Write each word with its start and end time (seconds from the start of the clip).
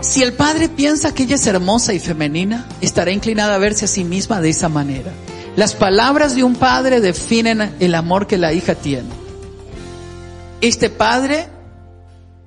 Si 0.00 0.22
el 0.22 0.32
padre 0.32 0.70
piensa 0.70 1.14
que 1.14 1.24
ella 1.24 1.34
es 1.34 1.46
hermosa 1.46 1.92
y 1.92 2.00
femenina, 2.00 2.66
estará 2.80 3.10
inclinada 3.10 3.56
a 3.56 3.58
verse 3.58 3.84
a 3.84 3.88
sí 3.88 4.02
misma 4.02 4.40
de 4.40 4.48
esa 4.48 4.70
manera. 4.70 5.12
Las 5.56 5.74
palabras 5.74 6.34
de 6.34 6.42
un 6.42 6.54
padre 6.54 7.00
definen 7.00 7.74
el 7.80 7.94
amor 7.94 8.26
que 8.26 8.38
la 8.38 8.54
hija 8.54 8.74
tiene. 8.74 9.10
Este 10.62 10.88
padre 10.88 11.48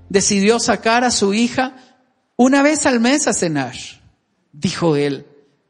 decidió 0.09 0.59
sacar 0.59 1.03
a 1.03 1.11
su 1.11 1.35
hija 1.35 1.75
una 2.37 2.63
vez 2.63 2.87
al 2.87 2.99
mes 2.99 3.27
a 3.27 3.33
cenar. 3.33 3.75
Dijo 4.51 4.95
él, 4.95 5.27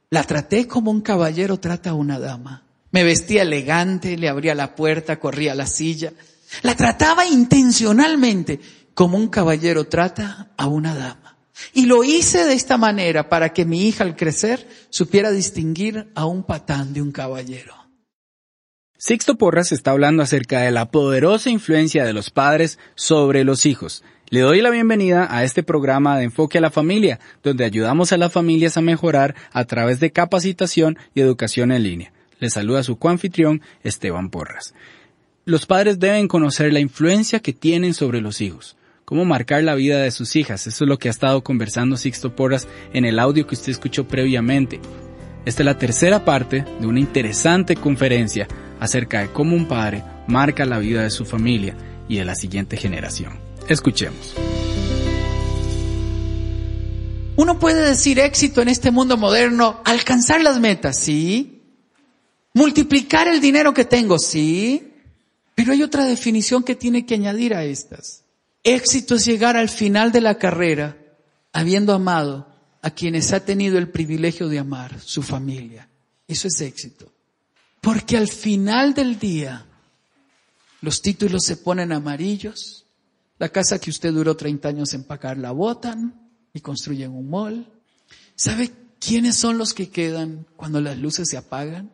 la 0.09 0.23
traté 0.23 0.67
como 0.67 0.89
un 0.89 1.01
caballero 1.01 1.59
trata 1.59 1.89
a 1.89 1.95
una 1.95 2.17
dama. 2.17 2.63
Me 2.91 3.03
vestía 3.03 3.41
elegante, 3.41 4.17
le 4.17 4.29
abría 4.29 4.55
la 4.55 4.75
puerta, 4.75 5.19
corría 5.19 5.53
la 5.53 5.67
silla. 5.67 6.13
La 6.61 6.75
trataba 6.75 7.25
intencionalmente 7.25 8.61
como 8.93 9.17
un 9.17 9.27
caballero 9.27 9.85
trata 9.85 10.49
a 10.55 10.67
una 10.67 10.95
dama. 10.95 11.22
Y 11.73 11.85
lo 11.85 12.03
hice 12.03 12.45
de 12.45 12.53
esta 12.53 12.77
manera 12.77 13.29
para 13.29 13.53
que 13.53 13.65
mi 13.65 13.87
hija 13.87 14.03
al 14.03 14.15
crecer 14.15 14.67
supiera 14.89 15.31
distinguir 15.31 16.11
a 16.15 16.25
un 16.25 16.43
patán 16.43 16.93
de 16.93 17.01
un 17.01 17.11
caballero. 17.11 17.75
Sixto 18.97 19.37
Porras 19.37 19.71
está 19.71 19.91
hablando 19.91 20.23
acerca 20.23 20.61
de 20.61 20.71
la 20.71 20.89
poderosa 20.89 21.49
influencia 21.49 22.05
de 22.05 22.13
los 22.13 22.29
padres 22.29 22.79
sobre 22.95 23.43
los 23.43 23.65
hijos. 23.65 24.03
Le 24.29 24.39
doy 24.39 24.61
la 24.61 24.69
bienvenida 24.69 25.27
a 25.29 25.43
este 25.43 25.61
programa 25.61 26.17
de 26.17 26.23
Enfoque 26.23 26.57
a 26.57 26.61
la 26.61 26.71
Familia, 26.71 27.19
donde 27.43 27.65
ayudamos 27.65 28.13
a 28.13 28.17
las 28.17 28.31
familias 28.31 28.77
a 28.77 28.81
mejorar 28.81 29.35
a 29.51 29.65
través 29.65 29.99
de 29.99 30.11
capacitación 30.11 30.97
y 31.13 31.21
educación 31.21 31.71
en 31.71 31.83
línea. 31.83 32.13
Le 32.39 32.49
saluda 32.49 32.81
su 32.81 32.97
coanfitrión 32.97 33.61
Esteban 33.83 34.29
Porras. 34.29 34.73
Los 35.45 35.65
padres 35.65 35.99
deben 35.99 36.29
conocer 36.29 36.71
la 36.71 36.79
influencia 36.79 37.41
que 37.41 37.51
tienen 37.51 37.93
sobre 37.93 38.21
los 38.21 38.39
hijos 38.39 38.77
cómo 39.13 39.25
marcar 39.25 39.63
la 39.63 39.75
vida 39.75 40.01
de 40.01 40.09
sus 40.09 40.35
hijas. 40.35 40.65
Eso 40.65 40.85
es 40.85 40.89
lo 40.89 40.97
que 40.97 41.07
ha 41.07 41.11
estado 41.11 41.43
conversando 41.43 41.97
Sixto 41.97 42.35
Porras 42.35 42.67
en 42.93 43.05
el 43.05 43.19
audio 43.19 43.45
que 43.45 43.53
usted 43.53 43.69
escuchó 43.69 44.07
previamente. 44.07 44.79
Esta 45.45 45.61
es 45.61 45.65
la 45.65 45.77
tercera 45.77 46.25
parte 46.25 46.65
de 46.79 46.87
una 46.87 46.99
interesante 46.99 47.75
conferencia 47.75 48.47
acerca 48.79 49.19
de 49.19 49.27
cómo 49.31 49.55
un 49.55 49.67
padre 49.67 50.03
marca 50.25 50.65
la 50.65 50.79
vida 50.79 51.03
de 51.03 51.11
su 51.11 51.25
familia 51.25 51.75
y 52.09 52.17
de 52.17 52.25
la 52.25 52.33
siguiente 52.33 52.75
generación. 52.75 53.37
Escuchemos. 53.69 54.33
Uno 57.35 57.59
puede 57.59 57.87
decir 57.87 58.17
éxito 58.17 58.63
en 58.63 58.69
este 58.69 58.89
mundo 58.89 59.15
moderno, 59.15 59.79
alcanzar 59.85 60.41
las 60.41 60.59
metas, 60.59 60.97
sí. 60.97 61.61
Multiplicar 62.55 63.27
el 63.27 63.41
dinero 63.41 63.75
que 63.75 63.85
tengo, 63.85 64.17
sí. 64.17 64.91
Pero 65.53 65.73
hay 65.73 65.83
otra 65.83 66.03
definición 66.03 66.63
que 66.63 66.73
tiene 66.73 67.05
que 67.05 67.13
añadir 67.13 67.53
a 67.53 67.63
estas. 67.63 68.22
Éxito 68.63 69.15
es 69.15 69.25
llegar 69.25 69.57
al 69.57 69.69
final 69.69 70.11
de 70.11 70.21
la 70.21 70.37
carrera 70.37 70.97
habiendo 71.51 71.93
amado 71.93 72.47
a 72.81 72.91
quienes 72.91 73.33
ha 73.33 73.45
tenido 73.45 73.77
el 73.77 73.89
privilegio 73.89 74.47
de 74.47 74.59
amar, 74.59 74.99
su 74.99 75.21
familia. 75.21 75.89
Eso 76.27 76.47
es 76.47 76.59
éxito. 76.61 77.11
Porque 77.81 78.17
al 78.17 78.27
final 78.27 78.93
del 78.93 79.19
día, 79.19 79.65
los 80.81 81.01
títulos 81.01 81.43
se 81.43 81.57
ponen 81.57 81.91
amarillos, 81.91 82.85
la 83.39 83.49
casa 83.49 83.79
que 83.79 83.89
usted 83.89 84.13
duró 84.13 84.35
30 84.35 84.69
años 84.69 84.93
en 84.93 85.03
pagar 85.03 85.37
la 85.37 85.51
botan 85.51 86.29
y 86.53 86.61
construyen 86.61 87.11
un 87.11 87.29
mall. 87.29 87.71
¿Sabe 88.35 88.71
quiénes 88.99 89.35
son 89.35 89.57
los 89.57 89.73
que 89.73 89.89
quedan 89.89 90.47
cuando 90.55 90.79
las 90.79 90.97
luces 90.97 91.27
se 91.29 91.37
apagan? 91.37 91.91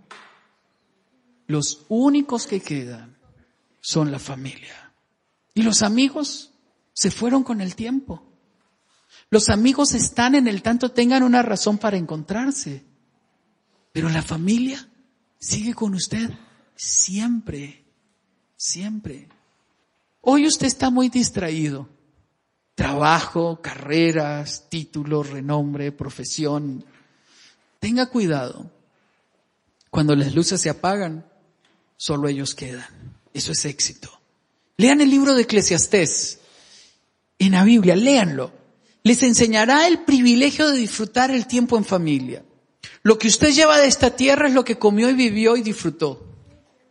Los 1.47 1.85
únicos 1.89 2.45
que 2.45 2.61
quedan 2.61 3.17
son 3.81 4.11
la 4.11 4.19
familia. 4.19 4.93
¿Y 5.55 5.63
los 5.63 5.81
amigos? 5.81 6.48
Se 6.99 7.11
fueron 7.11 7.45
con 7.45 7.61
el 7.61 7.75
tiempo. 7.77 8.21
Los 9.29 9.47
amigos 9.47 9.93
están 9.93 10.35
en 10.35 10.49
el 10.49 10.61
tanto 10.61 10.91
tengan 10.91 11.23
una 11.23 11.41
razón 11.41 11.77
para 11.77 11.95
encontrarse. 11.95 12.83
Pero 13.93 14.09
la 14.09 14.21
familia 14.21 14.85
sigue 15.39 15.73
con 15.73 15.93
usted 15.93 16.29
siempre, 16.75 17.85
siempre. 18.57 19.29
Hoy 20.19 20.45
usted 20.45 20.67
está 20.67 20.89
muy 20.89 21.07
distraído. 21.07 21.87
Trabajo, 22.75 23.61
carreras, 23.61 24.67
títulos, 24.69 25.29
renombre, 25.29 25.93
profesión. 25.93 26.83
Tenga 27.79 28.07
cuidado. 28.07 28.73
Cuando 29.89 30.17
las 30.17 30.35
luces 30.35 30.59
se 30.59 30.69
apagan, 30.69 31.25
solo 31.95 32.27
ellos 32.27 32.53
quedan. 32.55 33.15
Eso 33.33 33.53
es 33.53 33.63
éxito. 33.63 34.11
Lean 34.75 34.99
el 34.99 35.09
libro 35.09 35.33
de 35.33 35.43
Eclesiastés 35.43 36.38
en 37.39 37.53
la 37.53 37.63
Biblia, 37.63 37.95
léanlo. 37.95 38.51
Les 39.03 39.23
enseñará 39.23 39.87
el 39.87 39.99
privilegio 39.99 40.69
de 40.69 40.77
disfrutar 40.77 41.31
el 41.31 41.47
tiempo 41.47 41.77
en 41.77 41.85
familia. 41.85 42.43
Lo 43.01 43.17
que 43.17 43.29
usted 43.29 43.51
lleva 43.51 43.79
de 43.79 43.87
esta 43.87 44.15
tierra 44.15 44.47
es 44.47 44.53
lo 44.53 44.65
que 44.65 44.77
comió 44.77 45.09
y 45.09 45.13
vivió 45.13 45.55
y 45.55 45.61
disfrutó 45.61 46.25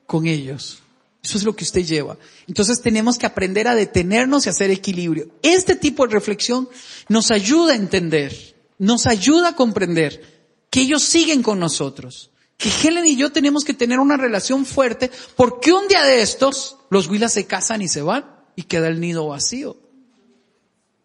con 0.06 0.26
ellos. 0.26 0.82
Eso 1.22 1.36
es 1.36 1.44
lo 1.44 1.54
que 1.54 1.64
usted 1.64 1.84
lleva. 1.84 2.16
Entonces 2.46 2.80
tenemos 2.80 3.18
que 3.18 3.26
aprender 3.26 3.68
a 3.68 3.74
detenernos 3.74 4.46
y 4.46 4.48
hacer 4.48 4.70
equilibrio. 4.70 5.28
Este 5.42 5.76
tipo 5.76 6.06
de 6.06 6.14
reflexión 6.14 6.68
nos 7.08 7.30
ayuda 7.30 7.74
a 7.74 7.76
entender, 7.76 8.56
nos 8.78 9.06
ayuda 9.06 9.48
a 9.48 9.56
comprender 9.56 10.22
que 10.70 10.80
ellos 10.80 11.02
siguen 11.02 11.42
con 11.42 11.58
nosotros, 11.58 12.30
que 12.56 12.70
Helen 12.70 13.06
y 13.06 13.16
yo 13.16 13.30
tenemos 13.30 13.64
que 13.64 13.74
tener 13.74 13.98
una 13.98 14.16
relación 14.16 14.64
fuerte 14.64 15.10
porque 15.36 15.72
un 15.72 15.86
día 15.88 16.04
de 16.04 16.22
estos 16.22 16.78
los 16.90 17.06
huilas 17.08 17.34
se 17.34 17.46
casan 17.46 17.82
y 17.82 17.88
se 17.88 18.02
van 18.02 18.24
y 18.56 18.62
queda 18.62 18.88
el 18.88 19.00
nido 19.00 19.28
vacío. 19.28 19.76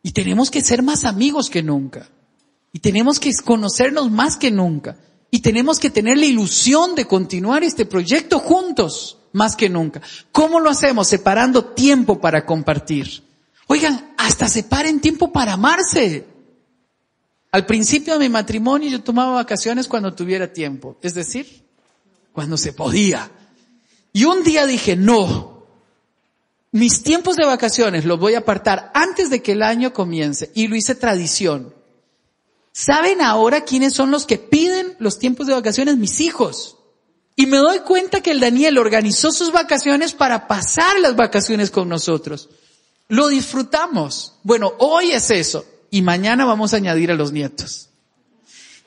Y 0.03 0.12
tenemos 0.12 0.52
que 0.52 0.62
ser 0.62 0.84
más 0.84 1.06
amigos 1.06 1.50
que 1.50 1.64
nunca. 1.64 2.09
Y 2.74 2.80
tenemos 2.80 3.19
que 3.19 3.31
conocernos 3.44 4.12
más 4.12 4.38
que 4.38 4.52
nunca. 4.52 4.97
Y 5.31 5.40
tenemos 5.40 5.80
que 5.80 5.90
tener 5.90 6.18
la 6.18 6.25
ilusión 6.25 6.94
de 6.94 7.06
continuar 7.06 7.64
este 7.64 7.86
proyecto 7.86 8.40
juntos 8.40 9.18
más 9.31 9.56
que 9.56 9.69
nunca. 9.69 10.02
¿Cómo 10.31 10.59
lo 10.59 10.69
hacemos? 10.69 11.08
Separando 11.08 11.66
tiempo 11.66 12.19
para 12.19 12.46
compartir. 12.46 13.24
Oigan, 13.68 14.14
hasta 14.17 14.47
separen 14.47 15.00
tiempo 15.00 15.32
para 15.32 15.53
amarse. 15.53 16.28
Al 17.52 17.66
principio 17.66 18.14
de 18.14 18.28
mi 18.28 18.29
matrimonio 18.29 18.90
yo 18.90 19.02
tomaba 19.02 19.34
vacaciones 19.34 19.88
cuando 19.88 20.14
tuviera 20.14 20.52
tiempo, 20.52 20.97
es 21.02 21.14
decir, 21.14 21.64
cuando 22.32 22.58
se 22.58 22.73
podía. 22.73 23.32
Y 24.11 24.26
un 24.26 24.44
día 24.44 24.66
dije, 24.66 24.96
no, 24.96 25.53
mis 26.73 27.03
tiempos 27.03 27.35
de 27.35 27.46
vacaciones 27.46 28.03
los 28.03 28.20
voy 28.20 28.34
a 28.34 28.40
apartar 28.40 28.91
antes 28.96 29.29
de 29.29 29.43
que 29.43 29.52
el 29.52 29.61
año 29.61 29.93
comience 29.93 30.52
y 30.55 30.67
lo 30.67 30.75
hice 30.75 30.96
tradición. 30.96 31.72
¿Saben 32.72 33.22
ahora 33.22 33.64
quiénes 33.64 33.93
son 33.93 34.09
los 34.09 34.25
que 34.25 34.40
piden 34.40 34.96
los 34.97 35.20
tiempos 35.20 35.46
de 35.46 35.53
vacaciones? 35.53 35.97
Mis 35.97 36.20
hijos. 36.20 36.78
Y 37.35 37.46
me 37.46 37.58
doy 37.58 37.81
cuenta 37.81 38.22
que 38.22 38.31
el 38.31 38.40
Daniel 38.40 38.79
organizó 38.79 39.31
sus 39.31 39.52
vacaciones 39.52 40.14
para 40.14 40.47
pasar 40.47 40.99
las 40.99 41.16
vacaciones 41.16 41.70
con 41.70 41.87
nosotros. 41.90 42.49
Lo 43.08 43.28
disfrutamos. 43.28 44.34
Bueno, 44.41 44.73
hoy 44.79 45.11
es 45.11 45.29
eso. 45.29 45.66
Y 45.91 46.02
mañana 46.02 46.43
vamos 46.43 46.73
a 46.73 46.78
añadir 46.78 47.11
a 47.11 47.16
los 47.16 47.31
nietos. 47.31 47.90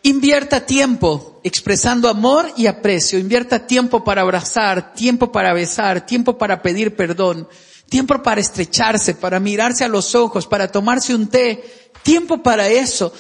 Invierta 0.03 0.67
tiempo 0.67 1.41
expresando 1.45 2.09
amor 2.09 2.53
y 2.57 2.67
aprecio. 2.67 3.19
Invierta 3.21 3.67
tiempo 3.67 4.03
para 4.03 4.23
abrazar, 4.23 4.93
tiempo 4.95 5.31
para 5.31 5.53
besar, 5.53 6.05
tiempo 6.05 6.37
para 6.37 6.63
pedir 6.63 6.97
perdón, 6.97 7.49
tiempo 7.89 8.23
para 8.23 8.41
estrecharse, 8.41 9.15
para 9.15 9.41
mirarse 9.41 9.85
a 9.85 9.89
los 9.89 10.15
ojos, 10.15 10.47
para 10.47 10.71
tomarse 10.71 11.15
un 11.15 11.29
té, 11.29 11.91
tiempo 12.03 12.43
para 12.43 12.69
eso. 12.69 13.13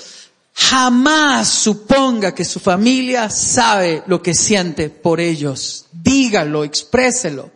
Jamás 0.54 1.48
suponga 1.48 2.34
que 2.34 2.44
su 2.44 2.60
familia 2.60 3.28
sabe 3.28 4.02
lo 4.06 4.22
que 4.22 4.34
siente 4.34 4.88
por 4.88 5.20
ellos. 5.20 5.86
Dígalo, 5.92 6.64
expréselo. 6.64 7.50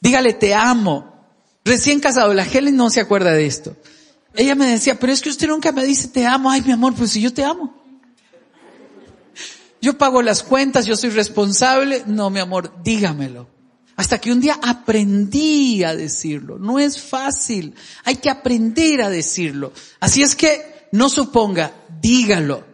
Dígale 0.00 0.34
te 0.34 0.54
amo. 0.54 1.10
Recién 1.64 2.00
casado, 2.00 2.34
la 2.34 2.44
Helen 2.44 2.76
no 2.76 2.90
se 2.90 3.00
acuerda 3.00 3.32
de 3.32 3.46
esto. 3.46 3.76
Ella 4.34 4.54
me 4.54 4.66
decía, 4.66 4.98
pero 4.98 5.12
es 5.12 5.20
que 5.20 5.28
usted 5.28 5.48
nunca 5.48 5.72
me 5.72 5.84
dice 5.84 6.08
te 6.08 6.26
amo. 6.26 6.50
Ay, 6.50 6.62
mi 6.62 6.72
amor, 6.72 6.94
pues 6.94 7.12
si 7.12 7.20
yo 7.20 7.32
te 7.32 7.44
amo. 7.44 7.74
Yo 9.80 9.96
pago 9.96 10.20
las 10.20 10.42
cuentas, 10.42 10.86
yo 10.86 10.96
soy 10.96 11.10
responsable. 11.10 12.02
No, 12.06 12.30
mi 12.30 12.40
amor, 12.40 12.72
dígamelo. 12.82 13.48
Hasta 14.00 14.18
que 14.18 14.32
un 14.32 14.40
día 14.40 14.58
aprendí 14.62 15.84
a 15.84 15.94
decirlo. 15.94 16.58
No 16.58 16.78
es 16.78 16.98
fácil. 16.98 17.74
Hay 18.04 18.16
que 18.16 18.30
aprender 18.30 19.02
a 19.02 19.10
decirlo. 19.10 19.74
Así 20.00 20.22
es 20.22 20.34
que 20.34 20.88
no 20.90 21.10
suponga, 21.10 21.74
dígalo. 22.00 22.64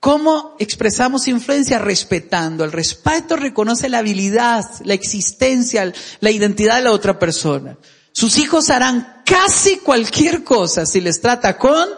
¿Cómo 0.00 0.56
expresamos 0.58 1.28
influencia? 1.28 1.78
Respetando. 1.78 2.64
El 2.64 2.72
respeto 2.72 3.36
reconoce 3.36 3.88
la 3.88 3.98
habilidad, 3.98 4.64
la 4.82 4.94
existencia, 4.94 5.92
la 6.18 6.30
identidad 6.32 6.78
de 6.78 6.82
la 6.82 6.90
otra 6.90 7.16
persona. 7.16 7.78
Sus 8.10 8.36
hijos 8.36 8.68
harán 8.68 9.22
casi 9.24 9.76
cualquier 9.76 10.42
cosa 10.42 10.84
si 10.84 11.00
les 11.00 11.20
trata 11.20 11.56
con 11.56 11.88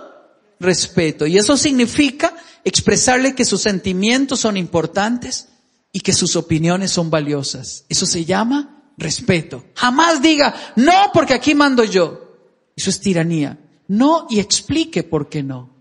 respeto. 0.60 1.26
Y 1.26 1.38
eso 1.38 1.56
significa 1.56 2.34
expresarle 2.64 3.34
que 3.34 3.46
sus 3.46 3.62
sentimientos 3.62 4.40
son 4.40 4.58
importantes 4.58 5.48
y 5.92 6.00
que 6.00 6.12
sus 6.12 6.36
opiniones 6.36 6.90
son 6.90 7.10
valiosas. 7.10 7.84
Eso 7.88 8.06
se 8.06 8.24
llama 8.24 8.92
respeto. 8.96 9.64
Jamás 9.74 10.20
diga, 10.20 10.54
no, 10.76 11.10
porque 11.14 11.34
aquí 11.34 11.54
mando 11.54 11.84
yo. 11.84 12.36
Eso 12.76 12.90
es 12.90 13.00
tiranía. 13.00 13.58
No 13.88 14.26
y 14.28 14.38
explique 14.38 15.02
por 15.02 15.28
qué 15.28 15.42
no. 15.42 15.78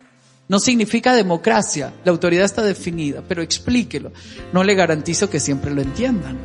No 0.50 0.60
significa 0.60 1.14
democracia, 1.14 1.94
la 2.06 2.12
autoridad 2.12 2.46
está 2.46 2.62
definida, 2.62 3.22
pero 3.28 3.42
explíquelo. 3.42 4.14
No 4.54 4.64
le 4.64 4.76
garantizo 4.76 5.30
que 5.30 5.42
siempre 5.42 5.74
lo 5.74 5.82
entiendan. 5.82 6.38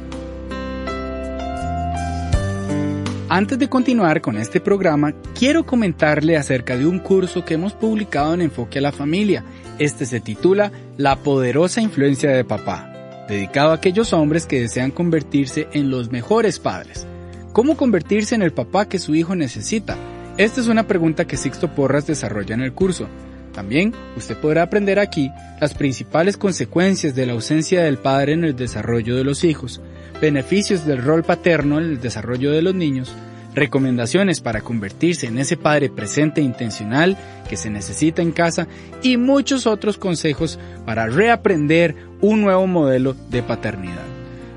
Antes 3.29 3.58
de 3.58 3.69
continuar 3.69 4.20
con 4.20 4.37
este 4.37 4.61
programa, 4.61 5.15
quiero 5.38 5.65
comentarle 5.65 6.37
acerca 6.37 6.76
de 6.76 6.85
un 6.85 6.99
curso 6.99 7.44
que 7.44 7.55
hemos 7.55 7.73
publicado 7.73 8.35
en 8.35 8.43
Enfoque 8.43 8.81
a 8.81 8.82
la 8.82 8.93
Familia. 8.93 9.44
Este 9.79 10.05
se 10.05 10.20
titula 10.20 10.70
La 10.99 11.17
poderosa 11.17 11.81
influencia 11.81 12.31
de 12.31 12.44
papá, 12.44 12.92
dedicado 13.28 13.70
a 13.70 13.74
aquellos 13.74 14.12
hombres 14.12 14.46
que 14.46 14.60
desean 14.60 14.90
convertirse 14.90 15.69
en 15.72 15.90
los 15.90 16.10
mejores 16.10 16.58
padres. 16.58 17.06
¿Cómo 17.52 17.76
convertirse 17.76 18.34
en 18.34 18.42
el 18.42 18.52
papá 18.52 18.88
que 18.88 18.98
su 18.98 19.14
hijo 19.14 19.34
necesita? 19.34 19.96
Esta 20.38 20.60
es 20.60 20.69
una 20.69 20.86
pregunta 20.86 21.26
que 21.26 21.36
Sixto 21.36 21.74
Porras 21.74 22.06
desarrolla 22.06 22.54
en 22.54 22.62
el 22.62 22.72
curso. 22.72 23.08
También 23.52 23.92
usted 24.16 24.36
podrá 24.38 24.62
aprender 24.62 24.98
aquí 24.98 25.30
las 25.60 25.74
principales 25.74 26.38
consecuencias 26.38 27.14
de 27.14 27.26
la 27.26 27.34
ausencia 27.34 27.82
del 27.82 27.98
padre 27.98 28.32
en 28.32 28.44
el 28.44 28.56
desarrollo 28.56 29.14
de 29.16 29.24
los 29.24 29.44
hijos, 29.44 29.82
beneficios 30.20 30.86
del 30.86 31.02
rol 31.02 31.22
paterno 31.22 31.78
en 31.78 31.84
el 31.84 32.00
desarrollo 32.00 32.50
de 32.50 32.62
los 32.62 32.74
niños, 32.74 33.14
recomendaciones 33.54 34.40
para 34.40 34.60
convertirse 34.60 35.26
en 35.26 35.38
ese 35.38 35.56
padre 35.56 35.90
presente 35.90 36.40
e 36.40 36.44
intencional 36.44 37.16
que 37.49 37.56
se 37.56 37.70
necesita 37.70 38.22
en 38.22 38.32
casa 38.32 38.66
y 39.02 39.16
muchos 39.16 39.66
otros 39.66 39.99
consejos 39.99 40.58
para 40.87 41.06
reaprender 41.06 41.94
un 42.20 42.43
nuevo 42.43 42.66
modelo 42.66 43.14
de 43.31 43.43
paternidad. 43.43 44.04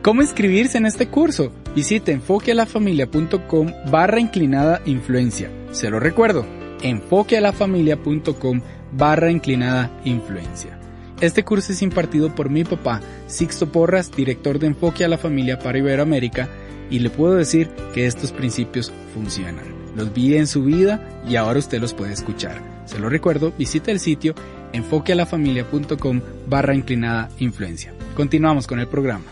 ¿Cómo 0.01 0.21
inscribirse 0.21 0.77
en 0.77 0.85
este 0.85 1.07
curso? 1.07 1.51
Visite 1.75 2.11
enfoquealafamilia.com 2.11 3.73
barra 3.89 4.19
inclinada 4.19 4.81
influencia. 4.85 5.49
Se 5.71 5.89
lo 5.89 5.99
recuerdo, 5.99 6.45
enfoquealafamilia.com 6.83 8.61
barra 8.91 9.31
inclinada 9.31 9.89
influencia. 10.05 10.79
Este 11.21 11.43
curso 11.43 11.71
es 11.71 11.81
impartido 11.81 12.35
por 12.35 12.49
mi 12.49 12.63
papá, 12.63 13.01
Sixto 13.27 13.71
Porras, 13.71 14.11
director 14.11 14.59
de 14.59 14.67
Enfoque 14.67 15.05
a 15.05 15.07
la 15.07 15.17
Familia 15.17 15.57
para 15.57 15.77
Iberoamérica, 15.77 16.49
y 16.89 16.99
le 16.99 17.09
puedo 17.09 17.35
decir 17.35 17.69
que 17.93 18.05
estos 18.05 18.31
principios 18.31 18.91
funcionan. 19.13 19.65
Los 19.95 20.13
vi 20.13 20.35
en 20.35 20.47
su 20.47 20.63
vida 20.63 21.21
y 21.27 21.35
ahora 21.35 21.59
usted 21.59 21.79
los 21.79 21.93
puede 21.93 22.13
escuchar. 22.13 22.61
Se 22.85 22.99
lo 22.99 23.09
recuerdo, 23.09 23.53
visite 23.57 23.91
el 23.91 23.99
sitio 23.99 24.35
enfoquealafamilia.com 24.73 26.21
barra 26.47 26.75
inclinada 26.75 27.29
influencia. 27.39 27.93
Continuamos 28.15 28.67
con 28.67 28.79
el 28.79 28.87
programa. 28.87 29.25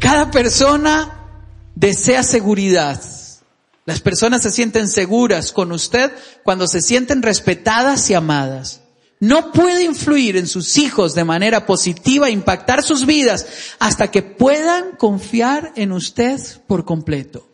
Cada 0.00 0.30
persona 0.30 1.16
desea 1.74 2.22
seguridad. 2.22 3.00
Las 3.84 4.00
personas 4.00 4.42
se 4.42 4.50
sienten 4.50 4.88
seguras 4.88 5.52
con 5.52 5.70
usted 5.70 6.10
cuando 6.42 6.66
se 6.66 6.80
sienten 6.80 7.22
respetadas 7.22 8.10
y 8.10 8.14
amadas. 8.14 8.82
No 9.18 9.52
puede 9.52 9.84
influir 9.84 10.36
en 10.36 10.46
sus 10.46 10.76
hijos 10.76 11.14
de 11.14 11.24
manera 11.24 11.64
positiva, 11.64 12.28
impactar 12.28 12.82
sus 12.82 13.06
vidas, 13.06 13.46
hasta 13.78 14.10
que 14.10 14.22
puedan 14.22 14.96
confiar 14.96 15.72
en 15.76 15.92
usted 15.92 16.38
por 16.66 16.84
completo. 16.84 17.48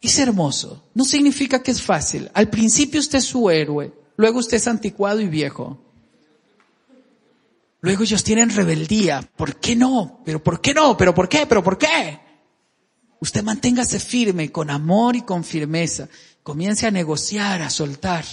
Es 0.00 0.18
hermoso. 0.18 0.84
No 0.94 1.04
significa 1.04 1.62
que 1.62 1.70
es 1.70 1.82
fácil. 1.82 2.30
Al 2.34 2.50
principio 2.50 3.00
usted 3.00 3.18
es 3.18 3.24
su 3.24 3.48
héroe, 3.48 3.92
luego 4.16 4.38
usted 4.38 4.58
es 4.58 4.68
anticuado 4.68 5.20
y 5.20 5.28
viejo. 5.28 5.82
Luego 7.80 8.02
ellos 8.02 8.22
tienen 8.22 8.50
rebeldía. 8.50 9.28
¿Por 9.36 9.56
qué 9.56 9.76
no? 9.76 10.20
¿Pero 10.24 10.42
por 10.42 10.60
qué 10.60 10.74
no? 10.74 10.96
¿Pero 10.96 11.14
por 11.14 11.28
qué? 11.28 11.46
¿Pero 11.46 11.62
por 11.62 11.78
qué? 11.78 12.20
Usted 13.20 13.42
manténgase 13.42 13.98
firme, 13.98 14.52
con 14.52 14.68
amor 14.70 15.16
y 15.16 15.22
con 15.22 15.42
firmeza. 15.42 16.08
Comience 16.42 16.86
a 16.86 16.90
negociar, 16.90 17.62
a 17.62 17.70
soltar. 17.70 18.24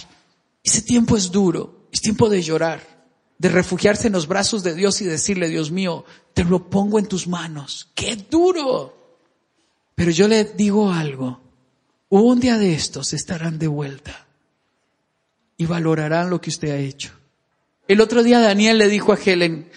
Ese 0.62 0.82
tiempo 0.82 1.16
es 1.16 1.30
duro, 1.30 1.75
es 1.96 2.00
tiempo 2.02 2.28
de 2.28 2.42
llorar, 2.42 2.80
de 3.38 3.48
refugiarse 3.48 4.06
en 4.06 4.12
los 4.12 4.28
brazos 4.28 4.62
de 4.62 4.74
Dios 4.74 5.00
y 5.00 5.04
decirle, 5.04 5.48
Dios 5.48 5.70
mío, 5.70 6.04
te 6.34 6.44
lo 6.44 6.70
pongo 6.70 6.98
en 6.98 7.06
tus 7.06 7.26
manos. 7.26 7.90
¡Qué 7.94 8.16
duro! 8.16 9.18
Pero 9.94 10.10
yo 10.10 10.28
le 10.28 10.44
digo 10.44 10.92
algo, 10.92 11.40
un 12.08 12.38
día 12.38 12.58
de 12.58 12.74
estos 12.74 13.12
estarán 13.12 13.58
de 13.58 13.66
vuelta 13.66 14.26
y 15.56 15.66
valorarán 15.66 16.30
lo 16.30 16.40
que 16.40 16.50
usted 16.50 16.70
ha 16.70 16.78
hecho. 16.78 17.12
El 17.88 18.00
otro 18.00 18.22
día 18.22 18.40
Daniel 18.40 18.78
le 18.78 18.88
dijo 18.88 19.12
a 19.12 19.18
Helen, 19.18 19.70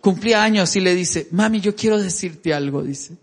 cumplía 0.00 0.42
años 0.42 0.74
y 0.76 0.80
le 0.80 0.94
dice, 0.94 1.28
mami, 1.30 1.60
yo 1.60 1.76
quiero 1.76 1.98
decirte 1.98 2.54
algo, 2.54 2.82
dice 2.82 3.16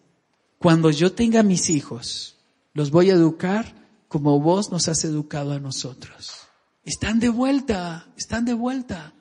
cuando 0.60 0.90
yo 0.90 1.12
tenga 1.12 1.44
mis 1.44 1.70
hijos, 1.70 2.36
los 2.74 2.92
voy 2.92 3.10
a 3.10 3.14
educar 3.14 3.76
como 4.08 4.40
vos 4.40 4.72
nos 4.72 4.88
has 4.88 5.04
educado 5.04 5.52
a 5.52 5.60
nosotros. 5.60 6.47
Están 6.88 7.20
de 7.20 7.28
vuelta, 7.28 8.08
están 8.16 8.46
de 8.46 8.54
vuelta, 8.54 9.14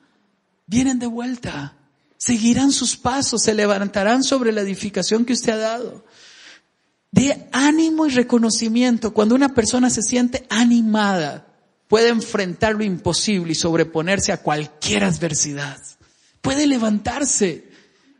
vienen 0.67 0.99
de 0.99 1.05
vuelta, 1.05 1.75
seguirán 2.15 2.71
sus 2.71 2.95
pasos, 2.95 3.43
se 3.43 3.53
levantarán 3.53 4.23
sobre 4.23 4.53
la 4.53 4.61
edificación 4.61 5.25
que 5.25 5.33
usted 5.33 5.51
ha 5.51 5.57
dado. 5.57 6.05
De 7.11 7.49
ánimo 7.51 8.05
y 8.05 8.11
reconocimiento, 8.11 9.13
cuando 9.13 9.35
una 9.35 9.53
persona 9.53 9.89
se 9.89 10.01
siente 10.01 10.47
animada, 10.49 11.45
puede 11.89 12.07
enfrentar 12.07 12.73
lo 12.75 12.85
imposible 12.85 13.51
y 13.51 13.55
sobreponerse 13.55 14.31
a 14.31 14.41
cualquier 14.41 15.03
adversidad. 15.03 15.77
Puede 16.39 16.67
levantarse. 16.67 17.69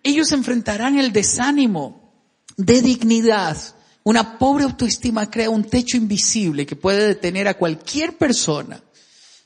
Ellos 0.04 0.34
enfrentarán 0.34 1.00
el 1.00 1.13
desánimo, 1.13 2.13
de 2.58 2.82
dignidad. 2.82 3.56
Una 4.04 4.39
pobre 4.39 4.66
autoestima 4.66 5.32
crea 5.32 5.50
un 5.50 5.63
techo 5.63 5.96
invisible 5.96 6.66
que 6.66 6.75
puede 6.75 7.08
detener 7.08 7.48
a 7.48 7.58
cualquier 7.58 8.18
persona. 8.18 8.84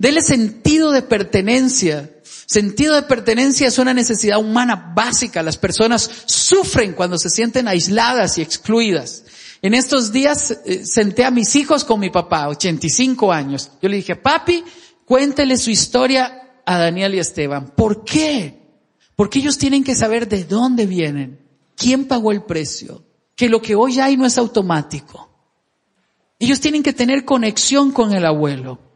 Dele 0.01 0.23
sentido 0.23 0.91
de 0.91 1.03
pertenencia. 1.03 2.09
Sentido 2.47 2.95
de 2.95 3.03
pertenencia 3.03 3.67
es 3.67 3.77
una 3.77 3.93
necesidad 3.93 4.39
humana 4.39 4.93
básica. 4.95 5.43
Las 5.43 5.57
personas 5.57 6.09
sufren 6.25 6.93
cuando 6.93 7.19
se 7.19 7.29
sienten 7.29 7.67
aisladas 7.67 8.39
y 8.39 8.41
excluidas. 8.41 9.25
En 9.61 9.75
estos 9.75 10.11
días 10.11 10.57
eh, 10.65 10.87
senté 10.87 11.23
a 11.23 11.29
mis 11.29 11.55
hijos 11.55 11.85
con 11.85 11.99
mi 11.99 12.09
papá, 12.09 12.47
85 12.47 13.31
años. 13.31 13.73
Yo 13.79 13.89
le 13.89 13.97
dije, 13.97 14.15
papi, 14.15 14.63
cuéntele 15.05 15.55
su 15.55 15.69
historia 15.69 16.61
a 16.65 16.79
Daniel 16.79 17.13
y 17.13 17.19
Esteban. 17.19 17.71
¿Por 17.75 18.03
qué? 18.03 18.59
Porque 19.15 19.37
ellos 19.37 19.59
tienen 19.59 19.83
que 19.83 19.93
saber 19.93 20.27
de 20.27 20.45
dónde 20.45 20.87
vienen. 20.87 21.47
¿Quién 21.75 22.05
pagó 22.05 22.31
el 22.31 22.41
precio? 22.41 23.05
Que 23.35 23.49
lo 23.49 23.61
que 23.61 23.75
hoy 23.75 23.99
hay 23.99 24.17
no 24.17 24.25
es 24.25 24.39
automático. 24.39 25.29
Ellos 26.39 26.59
tienen 26.59 26.81
que 26.81 26.91
tener 26.91 27.23
conexión 27.23 27.91
con 27.91 28.13
el 28.13 28.25
abuelo. 28.25 28.90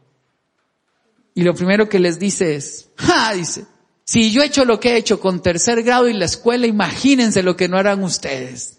Y 1.36 1.42
lo 1.42 1.54
primero 1.54 1.86
que 1.86 1.98
les 1.98 2.18
dice 2.18 2.56
es, 2.56 2.88
¡ja! 2.96 3.34
Dice, 3.34 3.66
si 4.04 4.32
yo 4.32 4.42
he 4.42 4.46
hecho 4.46 4.64
lo 4.64 4.80
que 4.80 4.92
he 4.92 4.96
hecho 4.96 5.20
con 5.20 5.42
tercer 5.42 5.82
grado 5.82 6.08
y 6.08 6.14
la 6.14 6.24
escuela, 6.24 6.66
imagínense 6.66 7.42
lo 7.42 7.58
que 7.58 7.68
no 7.68 7.76
harán 7.76 8.02
ustedes. 8.02 8.78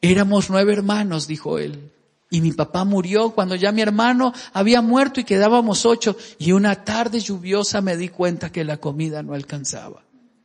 Éramos 0.00 0.48
nueve 0.48 0.72
hermanos, 0.72 1.26
dijo 1.26 1.58
él. 1.58 1.90
Y 2.30 2.40
mi 2.40 2.52
papá 2.52 2.84
murió 2.84 3.30
cuando 3.30 3.56
ya 3.56 3.72
mi 3.72 3.82
hermano 3.82 4.32
había 4.52 4.80
muerto 4.80 5.18
y 5.18 5.24
quedábamos 5.24 5.84
ocho. 5.86 6.16
Y 6.38 6.52
una 6.52 6.84
tarde 6.84 7.18
lluviosa 7.18 7.80
me 7.80 7.96
di 7.96 8.08
cuenta 8.08 8.52
que 8.52 8.62
la 8.62 8.76
comida 8.76 9.24
no 9.24 9.34
alcanzaba. 9.34 10.04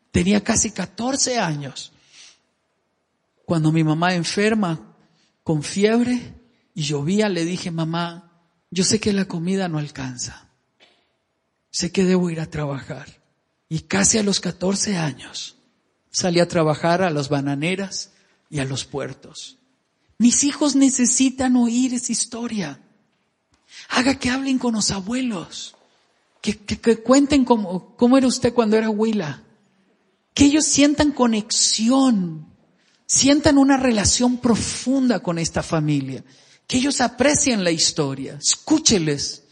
Tenía 0.10 0.44
casi 0.44 0.72
14 0.72 1.38
años. 1.38 1.92
Cuando 3.46 3.72
mi 3.72 3.84
mamá 3.84 4.16
enferma 4.16 4.96
con 5.44 5.62
fiebre 5.62 6.34
y 6.74 6.82
llovía, 6.82 7.30
le 7.30 7.46
dije, 7.46 7.70
mamá, 7.70 8.32
yo 8.72 8.84
sé 8.84 9.00
que 9.00 9.14
la 9.14 9.26
comida 9.26 9.70
no 9.70 9.78
alcanza. 9.78 10.47
Sé 11.77 11.91
que 11.91 12.05
debo 12.05 12.31
ir 12.31 12.39
a 12.39 12.50
trabajar. 12.50 13.22
Y 13.69 13.81
casi 13.81 14.17
a 14.17 14.24
los 14.24 14.39
14 14.39 14.98
años 14.98 15.57
salí 16.10 16.39
a 16.39 16.48
trabajar 16.48 17.03
a 17.03 17.12
las 17.12 17.29
bananeras 17.29 18.13
y 18.50 18.57
a 18.57 18.65
los 18.65 18.84
puertos. 18.84 19.60
Mis 20.17 20.43
hijos 20.43 20.75
necesitan 20.75 21.55
oír 21.55 21.93
esa 21.93 22.12
historia. 22.12 22.81
Haga 23.89 24.15
que 24.15 24.31
hablen 24.31 24.57
con 24.57 24.74
los 24.74 24.89
abuelos. 24.89 25.75
Que, 26.41 26.57
que, 26.57 26.98
cuenten 27.03 27.46
cómo, 27.46 27.96
cómo 27.96 28.17
era 28.17 28.25
usted 28.25 28.55
cuando 28.55 28.75
era 28.75 28.89
huila. 28.89 29.43
Que 30.34 30.46
ellos 30.46 30.65
sientan 30.65 31.12
conexión. 31.12 32.48
Sientan 33.05 33.60
una 33.60 33.77
relación 33.77 34.38
profunda 34.38 35.19
con 35.19 35.38
esta 35.38 35.62
familia. 35.62 36.24
Que 36.65 36.77
ellos 36.77 37.01
aprecien 37.01 37.63
la 37.63 37.69
historia. 37.69 38.39
Escúcheles. 38.41 39.43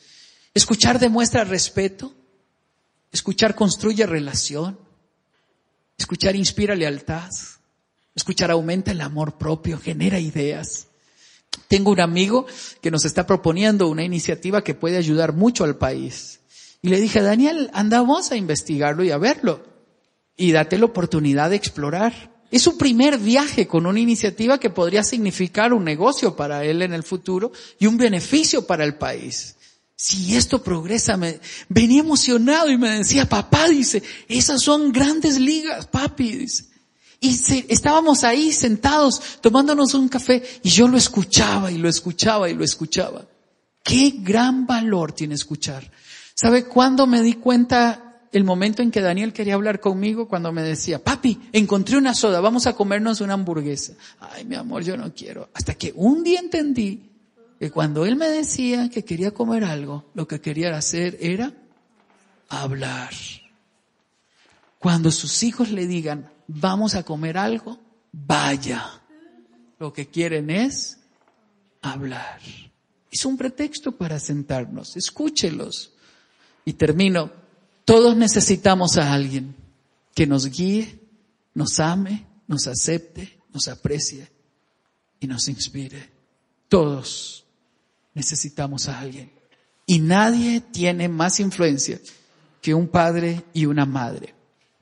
Escuchar 0.56 1.00
demuestra 1.00 1.44
respeto. 1.44 2.14
Escuchar 3.12 3.56
construye 3.56 4.06
relación. 4.06 4.80
Escuchar 5.98 6.38
inspira 6.38 6.76
lealtad. 6.76 7.30
Escuchar 8.16 8.52
aumenta 8.52 8.92
el 8.92 9.02
amor 9.02 9.38
propio, 9.38 9.78
genera 9.78 10.18
ideas. 10.18 10.88
Tengo 11.68 11.92
un 11.92 12.00
amigo 12.00 12.46
que 12.82 12.90
nos 12.90 13.04
está 13.04 13.28
proponiendo 13.28 13.90
una 13.90 14.06
iniciativa 14.06 14.64
que 14.64 14.74
puede 14.74 14.96
ayudar 14.96 15.34
mucho 15.34 15.66
al 15.66 15.76
país. 15.76 16.40
Y 16.82 16.88
le 16.88 17.02
dije, 17.02 17.22
Daniel, 17.22 17.70
andamos 17.74 18.32
a 18.32 18.38
investigarlo 18.38 19.04
y 19.04 19.12
a 19.12 19.18
verlo. 19.18 19.62
Y 20.38 20.54
date 20.54 20.78
la 20.78 20.86
oportunidad 20.86 21.50
de 21.50 21.58
explorar. 21.58 22.32
Es 22.50 22.62
su 22.62 22.78
primer 22.78 23.18
viaje 23.18 23.68
con 23.68 23.86
una 23.86 24.00
iniciativa 24.00 24.58
que 24.58 24.70
podría 24.70 25.04
significar 25.04 25.74
un 25.74 25.84
negocio 25.84 26.38
para 26.38 26.64
él 26.64 26.82
en 26.82 26.94
el 26.94 27.04
futuro 27.04 27.52
y 27.78 27.88
un 27.88 27.98
beneficio 27.98 28.66
para 28.66 28.86
el 28.86 28.96
país. 28.96 29.58
Si 29.98 30.36
esto 30.36 30.62
progresa, 30.62 31.18
venía 31.70 32.02
emocionado 32.02 32.70
y 32.70 32.78
me 32.78 32.90
decía, 32.90 33.28
papá, 33.28 33.70
dice, 33.70 34.04
esas 34.28 34.62
son 34.62 34.92
grandes 34.92 35.40
ligas, 35.40 35.88
papi, 35.88 36.36
dice. 36.36 36.66
Y 37.22 37.40
estábamos 37.70 38.24
ahí 38.24 38.52
sentados 38.52 39.40
tomándonos 39.42 39.94
un 39.94 40.10
café 40.10 40.44
y 40.64 40.70
yo 40.70 40.88
lo 40.88 40.98
escuchaba 40.98 41.72
y 41.72 41.78
lo 41.78 41.88
escuchaba 41.88 42.50
y 42.50 42.54
lo 42.54 42.64
escuchaba. 42.64 43.26
Qué 43.84 44.16
gran 44.18 44.68
valor 44.68 45.14
tiene 45.14 45.36
escuchar. 45.36 45.90
¿Sabe 46.34 46.66
cuándo 46.66 47.08
me 47.08 47.22
di 47.22 47.34
cuenta 47.34 48.28
el 48.34 48.44
momento 48.44 48.82
en 48.82 48.92
que 48.92 49.00
Daniel 49.00 49.32
quería 49.32 49.54
hablar 49.54 49.80
conmigo? 49.80 50.28
Cuando 50.28 50.52
me 50.52 50.62
decía, 50.62 51.02
papi, 51.02 51.40
encontré 51.54 51.98
una 51.98 52.14
soda, 52.14 52.42
vamos 52.42 52.68
a 52.68 52.76
comernos 52.76 53.22
una 53.22 53.36
hamburguesa. 53.36 53.94
Ay, 54.20 54.44
mi 54.44 54.56
amor, 54.56 54.84
yo 54.84 54.98
no 54.98 55.14
quiero. 55.14 55.50
Hasta 55.54 55.76
que 55.76 55.94
un 55.96 56.24
día 56.24 56.42
entendí 56.42 57.15
que 57.60 57.72
cuando 57.72 58.06
él 58.06 58.16
me 58.16 58.28
decía 58.28 58.90
que 58.90 59.06
quería 59.06 59.32
comer 59.32 59.64
algo, 59.64 60.10
lo 60.14 60.28
que 60.28 60.42
quería 60.42 60.76
hacer 60.76 61.18
era 61.22 61.54
hablar. 62.50 63.14
Cuando 64.80 65.12
sus 65.12 65.42
hijos 65.44 65.72
le 65.72 65.88
digan, 65.88 66.32
vamos 66.48 66.96
a 66.96 67.04
comer 67.04 67.38
algo, 67.38 67.80
vaya. 68.12 69.02
Lo 69.80 69.94
que 69.94 70.08
quieren 70.08 70.50
es 70.50 71.00
hablar. 71.82 72.40
Es 73.12 73.26
un 73.26 73.38
pretexto 73.38 73.94
para 73.94 74.20
sentarnos. 74.20 74.98
Escúchelos. 74.98 75.94
Y 76.66 76.74
termino. 76.74 77.32
Todos 77.86 78.18
necesitamos 78.18 78.98
a 78.98 79.14
alguien 79.14 79.56
que 80.14 80.26
nos 80.26 80.50
guíe, 80.50 81.00
nos 81.54 81.80
ame, 81.80 82.26
nos 82.48 82.68
acepte, 82.68 83.40
nos 83.54 83.68
aprecie 83.68 84.30
y 85.20 85.28
nos 85.28 85.48
inspire. 85.48 86.10
Todos 86.68 87.45
necesitamos 88.16 88.90
a 88.90 89.00
alguien. 89.00 89.32
Y 89.86 90.00
nadie 90.00 90.62
tiene 90.62 91.08
más 91.08 91.40
influencia 91.40 92.00
que 92.62 92.74
un 92.74 92.88
padre 92.88 93.44
y 93.54 93.68
una 93.68 93.86
madre. 93.86 94.34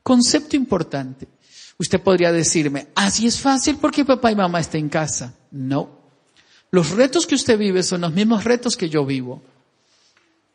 Concepto 0.02 0.56
importante. 0.56 1.28
Usted 1.78 2.00
podría 2.00 2.32
decirme, 2.32 2.88
así 2.96 3.28
es 3.28 3.40
fácil 3.40 3.78
porque 3.78 4.06
papá 4.06 4.32
y 4.32 4.36
mamá 4.36 4.62
están 4.62 4.82
en 4.82 4.90
casa. 4.90 5.34
No. 5.52 6.04
Los 6.72 6.92
retos 6.92 7.28
que 7.28 7.36
usted 7.36 7.58
vive 7.58 7.84
son 7.84 8.02
los 8.02 8.14
mismos 8.14 8.46
retos 8.46 8.78
que 8.78 8.88
yo 8.88 9.06
vivo. 9.06 9.42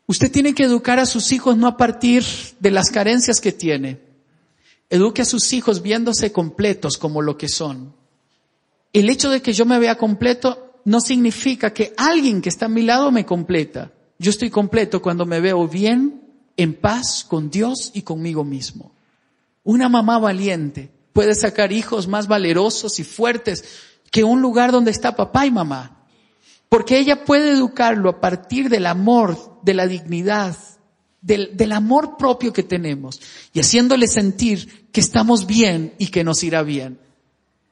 Usted 0.07 0.31
tiene 0.31 0.55
que 0.55 0.63
educar 0.63 0.97
a 0.97 1.05
sus 1.05 1.31
hijos 1.31 1.55
no 1.55 1.67
a 1.67 1.77
partir 1.77 2.25
de 2.59 2.71
las 2.71 2.89
carencias 2.89 3.39
que 3.39 3.51
tiene. 3.51 3.99
Eduque 4.89 5.21
a 5.21 5.25
sus 5.25 5.53
hijos 5.53 5.83
viéndose 5.83 6.31
completos 6.31 6.97
como 6.97 7.21
lo 7.21 7.37
que 7.37 7.47
son. 7.47 7.93
El 8.91 9.09
hecho 9.09 9.29
de 9.29 9.43
que 9.43 9.53
yo 9.53 9.65
me 9.65 9.77
vea 9.77 9.99
completo 9.99 10.68
no 10.89 11.01
significa 11.01 11.71
que 11.71 11.93
alguien 11.97 12.41
que 12.41 12.49
está 12.49 12.65
a 12.65 12.69
mi 12.69 12.81
lado 12.81 13.11
me 13.11 13.23
completa. 13.23 13.91
Yo 14.17 14.31
estoy 14.31 14.49
completo 14.49 15.03
cuando 15.03 15.23
me 15.23 15.39
veo 15.39 15.67
bien, 15.67 16.23
en 16.57 16.73
paz 16.73 17.23
con 17.23 17.51
Dios 17.51 17.91
y 17.93 18.01
conmigo 18.01 18.43
mismo. 18.43 18.91
Una 19.63 19.87
mamá 19.87 20.17
valiente 20.17 20.89
puede 21.13 21.35
sacar 21.35 21.71
hijos 21.71 22.07
más 22.07 22.27
valerosos 22.27 22.99
y 22.99 23.03
fuertes 23.03 23.65
que 24.09 24.23
un 24.23 24.41
lugar 24.41 24.71
donde 24.71 24.89
está 24.89 25.15
papá 25.15 25.45
y 25.45 25.51
mamá. 25.51 26.07
Porque 26.69 26.97
ella 26.97 27.23
puede 27.23 27.51
educarlo 27.51 28.09
a 28.09 28.19
partir 28.19 28.67
del 28.67 28.87
amor, 28.87 29.59
de 29.61 29.75
la 29.75 29.85
dignidad, 29.85 30.57
del, 31.21 31.55
del, 31.55 31.71
amor 31.71 32.17
propio 32.17 32.51
que 32.51 32.63
tenemos 32.63 33.21
y 33.53 33.59
haciéndole 33.59 34.07
sentir 34.07 34.89
que 34.91 35.01
estamos 35.01 35.45
bien 35.45 35.93
y 35.99 36.07
que 36.07 36.23
nos 36.23 36.43
irá 36.43 36.63
bien. 36.63 36.97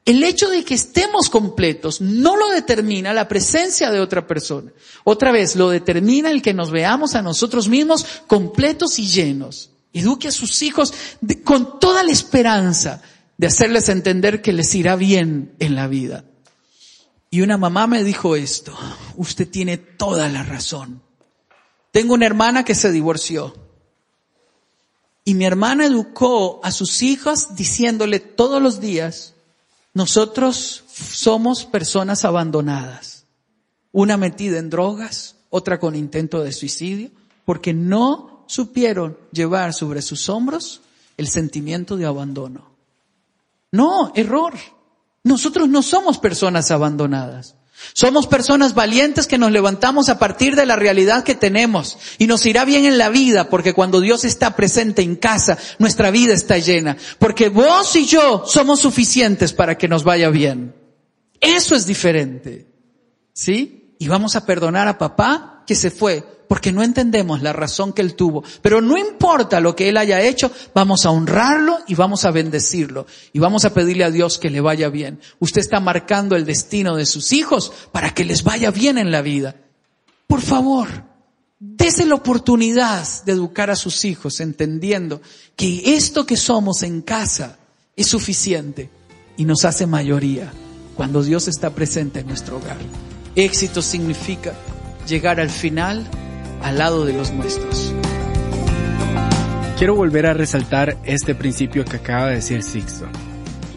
El 0.08 0.24
hecho 0.24 0.48
de 0.48 0.64
que 0.64 0.72
estemos 0.72 1.28
completos 1.28 2.00
no 2.00 2.34
lo 2.38 2.48
determina 2.48 3.12
la 3.12 3.28
presencia 3.28 3.90
de 3.90 4.00
otra 4.00 4.26
persona. 4.26 4.72
Otra 5.04 5.32
vez, 5.32 5.54
lo 5.54 5.68
determina 5.68 6.30
el 6.30 6.40
que 6.40 6.54
nos 6.54 6.70
veamos 6.70 7.14
a 7.14 7.20
nosotros 7.20 7.68
mismos 7.68 8.06
completos 8.26 8.98
y 8.98 9.06
llenos. 9.06 9.70
Eduque 9.92 10.28
a 10.28 10.32
sus 10.32 10.62
hijos 10.62 10.94
con 11.44 11.78
toda 11.78 12.02
la 12.04 12.10
esperanza 12.10 13.02
de 13.36 13.48
hacerles 13.48 13.90
entender 13.90 14.40
que 14.40 14.54
les 14.54 14.74
irá 14.74 14.96
bien 14.96 15.54
en 15.58 15.74
la 15.74 15.88
vida. 15.88 16.24
Y 17.28 17.42
una 17.42 17.58
mamá 17.58 17.86
me 17.86 18.02
dijo 18.02 18.34
esto, 18.34 18.74
usted 19.16 19.46
tiene 19.46 19.76
toda 19.76 20.30
la 20.30 20.42
razón. 20.42 21.02
Tengo 21.90 22.14
una 22.14 22.24
hermana 22.24 22.64
que 22.64 22.74
se 22.74 22.90
divorció. 22.90 23.54
Y 25.26 25.34
mi 25.34 25.44
hermana 25.44 25.84
educó 25.84 26.62
a 26.64 26.70
sus 26.70 27.02
hijas 27.02 27.56
diciéndole 27.56 28.20
todos 28.20 28.62
los 28.62 28.80
días, 28.80 29.34
nosotros 29.98 30.84
somos 30.86 31.64
personas 31.64 32.24
abandonadas. 32.24 33.26
Una 33.90 34.16
metida 34.16 34.60
en 34.60 34.70
drogas, 34.70 35.34
otra 35.50 35.80
con 35.80 35.96
intento 35.96 36.44
de 36.44 36.52
suicidio, 36.52 37.10
porque 37.44 37.74
no 37.74 38.44
supieron 38.46 39.18
llevar 39.32 39.74
sobre 39.74 40.00
sus 40.00 40.28
hombros 40.28 40.82
el 41.16 41.26
sentimiento 41.26 41.96
de 41.96 42.06
abandono. 42.06 42.70
No, 43.72 44.12
error. 44.14 44.54
Nosotros 45.24 45.68
no 45.68 45.82
somos 45.82 46.18
personas 46.18 46.70
abandonadas. 46.70 47.56
Somos 47.92 48.26
personas 48.26 48.74
valientes 48.74 49.26
que 49.26 49.38
nos 49.38 49.50
levantamos 49.50 50.08
a 50.08 50.18
partir 50.18 50.56
de 50.56 50.66
la 50.66 50.76
realidad 50.76 51.24
que 51.24 51.34
tenemos 51.34 51.98
y 52.18 52.26
nos 52.26 52.46
irá 52.46 52.64
bien 52.64 52.84
en 52.84 52.98
la 52.98 53.08
vida 53.08 53.48
porque 53.48 53.72
cuando 53.72 54.00
Dios 54.00 54.24
está 54.24 54.54
presente 54.54 55.02
en 55.02 55.16
casa, 55.16 55.58
nuestra 55.78 56.10
vida 56.10 56.32
está 56.32 56.58
llena. 56.58 56.96
Porque 57.18 57.48
vos 57.48 57.94
y 57.96 58.06
yo 58.06 58.44
somos 58.46 58.80
suficientes 58.80 59.52
para 59.52 59.76
que 59.76 59.88
nos 59.88 60.04
vaya 60.04 60.30
bien. 60.30 60.74
Eso 61.40 61.74
es 61.74 61.86
diferente. 61.86 62.66
¿Sí? 63.32 63.94
Y 63.98 64.08
vamos 64.08 64.36
a 64.36 64.46
perdonar 64.46 64.88
a 64.88 64.98
papá 64.98 65.64
que 65.66 65.74
se 65.74 65.90
fue 65.90 66.37
porque 66.48 66.72
no 66.72 66.82
entendemos 66.82 67.42
la 67.42 67.52
razón 67.52 67.92
que 67.92 68.02
él 68.02 68.14
tuvo. 68.14 68.42
Pero 68.62 68.80
no 68.80 68.96
importa 68.96 69.60
lo 69.60 69.76
que 69.76 69.88
él 69.88 69.96
haya 69.98 70.22
hecho, 70.22 70.50
vamos 70.74 71.04
a 71.04 71.10
honrarlo 71.10 71.78
y 71.86 71.94
vamos 71.94 72.24
a 72.24 72.30
bendecirlo. 72.30 73.06
Y 73.32 73.38
vamos 73.38 73.64
a 73.64 73.74
pedirle 73.74 74.04
a 74.04 74.10
Dios 74.10 74.38
que 74.38 74.50
le 74.50 74.60
vaya 74.60 74.88
bien. 74.88 75.20
Usted 75.38 75.60
está 75.60 75.78
marcando 75.78 76.34
el 76.34 76.46
destino 76.46 76.96
de 76.96 77.06
sus 77.06 77.32
hijos 77.32 77.72
para 77.92 78.14
que 78.14 78.24
les 78.24 78.42
vaya 78.42 78.70
bien 78.70 78.98
en 78.98 79.10
la 79.10 79.22
vida. 79.22 79.56
Por 80.26 80.40
favor, 80.40 80.88
dése 81.60 82.06
la 82.06 82.14
oportunidad 82.14 83.06
de 83.24 83.32
educar 83.32 83.70
a 83.70 83.76
sus 83.76 84.04
hijos 84.04 84.40
entendiendo 84.40 85.20
que 85.54 85.96
esto 85.96 86.24
que 86.24 86.36
somos 86.36 86.82
en 86.82 87.02
casa 87.02 87.58
es 87.94 88.06
suficiente 88.06 88.90
y 89.36 89.44
nos 89.44 89.64
hace 89.64 89.86
mayoría 89.86 90.52
cuando 90.94 91.22
Dios 91.22 91.46
está 91.46 91.70
presente 91.70 92.20
en 92.20 92.26
nuestro 92.26 92.56
hogar. 92.56 92.78
Éxito 93.34 93.82
significa 93.82 94.54
llegar 95.06 95.40
al 95.40 95.50
final 95.50 96.08
al 96.62 96.78
lado 96.78 97.04
de 97.04 97.12
los 97.12 97.32
nuestros. 97.32 97.94
Quiero 99.78 99.94
volver 99.94 100.26
a 100.26 100.34
resaltar 100.34 100.96
este 101.04 101.34
principio 101.34 101.84
que 101.84 101.96
acaba 101.96 102.26
de 102.26 102.36
decir 102.36 102.62
Sixto. 102.62 103.06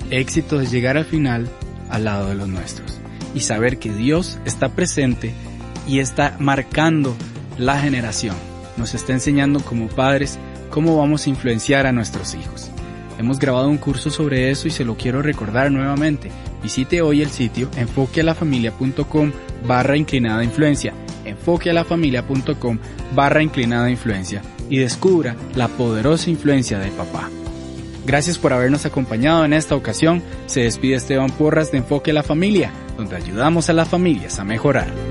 Éxito 0.09 0.59
es 0.59 0.71
llegar 0.71 0.97
al 0.97 1.05
final 1.05 1.47
al 1.89 2.05
lado 2.05 2.29
de 2.29 2.35
los 2.35 2.47
nuestros 2.47 3.00
y 3.35 3.41
saber 3.41 3.77
que 3.77 3.93
Dios 3.93 4.39
está 4.45 4.69
presente 4.69 5.33
y 5.88 6.00
está 6.00 6.35
marcando 6.39 7.15
la 7.57 7.79
generación. 7.79 8.35
Nos 8.77 8.93
está 8.93 9.13
enseñando 9.13 9.59
como 9.59 9.88
padres 9.88 10.39
cómo 10.69 10.97
vamos 10.97 11.25
a 11.25 11.29
influenciar 11.29 11.85
a 11.85 11.91
nuestros 11.91 12.33
hijos. 12.33 12.71
Hemos 13.19 13.38
grabado 13.38 13.69
un 13.69 13.77
curso 13.77 14.09
sobre 14.09 14.50
eso 14.50 14.67
y 14.67 14.71
se 14.71 14.85
lo 14.85 14.97
quiero 14.97 15.21
recordar 15.21 15.71
nuevamente. 15.71 16.31
Visite 16.63 17.01
hoy 17.01 17.21
el 17.21 17.29
sitio 17.29 17.69
enfoquealafamilia.com 17.77 19.31
barra 19.67 19.97
inclinada 19.97 20.43
influencia, 20.43 20.93
enfoquealafamilia.com 21.41 22.77
barra 23.15 23.43
inclinada 23.43 23.89
influencia 23.89 24.41
y 24.69 24.77
descubra 24.77 25.36
la 25.55 25.67
poderosa 25.67 26.29
influencia 26.29 26.79
de 26.79 26.91
papá. 26.91 27.29
Gracias 28.05 28.38
por 28.38 28.53
habernos 28.53 28.86
acompañado 28.86 29.45
en 29.45 29.53
esta 29.53 29.75
ocasión. 29.75 30.24
Se 30.45 30.62
despide 30.62 30.95
Esteban 30.95 31.29
Porras 31.31 31.71
de 31.71 31.79
Enfoque 31.79 32.12
a 32.12 32.15
la 32.15 32.24
Familia, 32.24 32.71
donde 32.98 33.15
ayudamos 33.15 33.69
a 33.69 33.74
las 33.74 33.89
familias 33.89 34.39
a 34.39 34.43
mejorar. 34.43 35.11